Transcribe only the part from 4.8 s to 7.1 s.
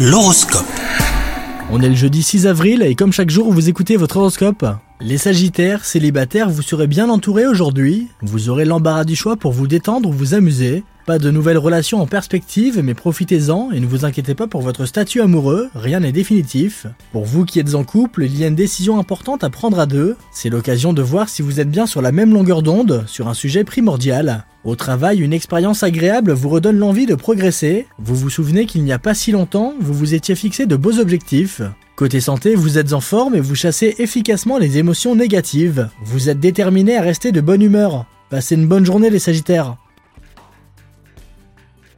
Les sagittaires, célibataires, vous serez bien